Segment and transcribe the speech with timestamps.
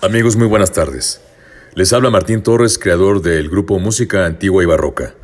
[0.00, 1.20] Amigos, muy buenas tardes.
[1.74, 5.16] Les habla Martín Torres, creador del grupo Música Antigua y Barroca.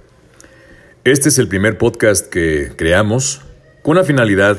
[1.04, 3.42] Este es el primer podcast que creamos
[3.82, 4.58] con la finalidad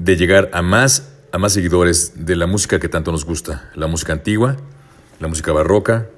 [0.00, 3.86] de llegar a más, a más seguidores de la música que tanto nos gusta, la
[3.86, 4.56] música antigua,
[5.20, 6.10] la música barroca,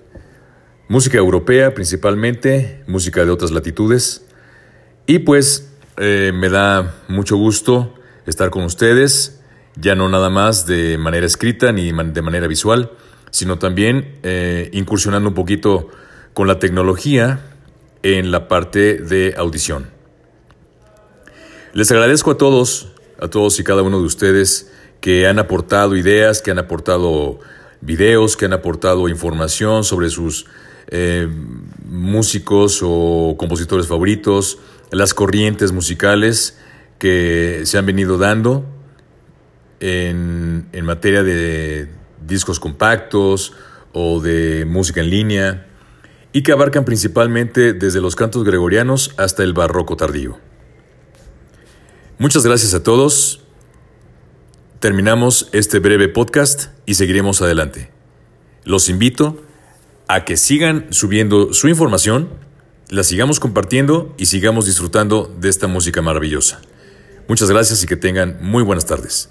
[0.89, 4.25] música europea principalmente, música de otras latitudes.
[5.07, 9.43] Y pues eh, me da mucho gusto estar con ustedes,
[9.77, 12.91] ya no nada más de manera escrita ni de manera visual,
[13.31, 15.89] sino también eh, incursionando un poquito
[16.35, 17.41] con la tecnología
[18.03, 19.91] en la parte de audición.
[21.73, 26.43] Les agradezco a todos, a todos y cada uno de ustedes que han aportado ideas,
[26.43, 27.41] que han aportado
[27.81, 30.47] videos, que han aportado información sobre sus
[30.89, 31.29] eh,
[31.85, 34.59] músicos o compositores favoritos,
[34.91, 36.59] las corrientes musicales
[36.99, 38.65] que se han venido dando
[39.81, 41.98] en, en materia de
[42.29, 43.55] discos compactos
[43.93, 45.67] o de música en línea
[46.33, 50.39] y que abarcan principalmente desde los cantos gregorianos hasta el barroco tardío.
[52.19, 53.41] Muchas gracias a todos.
[54.79, 57.91] Terminamos este breve podcast y seguiremos adelante.
[58.65, 59.43] Los invito
[60.07, 62.29] a que sigan subiendo su información,
[62.89, 66.61] la sigamos compartiendo y sigamos disfrutando de esta música maravillosa.
[67.29, 69.29] Muchas gracias y que tengan muy buenas tardes.